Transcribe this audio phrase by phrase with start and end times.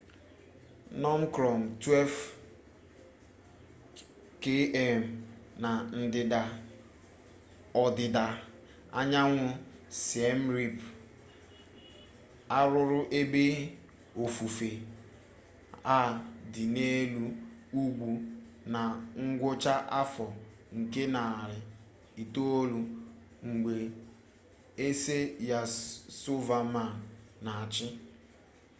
[0.97, 2.15] fnọm krọm 12
[4.41, 5.03] km
[5.63, 6.41] na ndịda
[7.83, 8.25] ọdịda
[8.99, 9.47] anyanwụ
[10.01, 10.75] siem rip
[12.57, 13.43] arụrụ ebe
[14.23, 14.69] ofufe
[15.95, 15.97] a
[16.53, 17.23] dị n'elu
[17.81, 18.09] ugwu
[18.73, 18.81] na
[19.25, 20.25] ngwụcha afọ
[20.77, 21.59] nke narị
[22.23, 22.79] itolu
[23.47, 23.75] mgbe
[24.87, 25.17] eze
[25.49, 26.91] yasovaman
[27.45, 27.87] na-achị